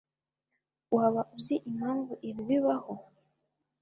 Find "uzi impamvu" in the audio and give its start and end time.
1.35-2.11